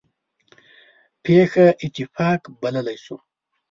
پېښه 1.23 1.65
اتفاق 1.83 2.41
بللی 2.61 2.97
شو. 3.03 3.17